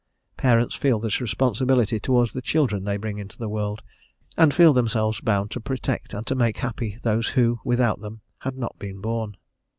[0.35, 3.83] Parents feel this responsibility towards the children they bring into the world,
[4.35, 8.57] and feel themselves bound to protect and to make happy those who, without them, had
[8.57, 9.35] not been born.